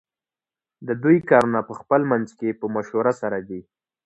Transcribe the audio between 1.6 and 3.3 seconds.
پخپل منځ کی په مشوره